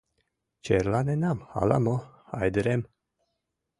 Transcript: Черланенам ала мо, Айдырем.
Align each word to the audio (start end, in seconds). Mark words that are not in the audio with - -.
Черланенам 0.65 1.39
ала 1.59 1.77
мо, 1.85 1.97
Айдырем. 2.39 2.81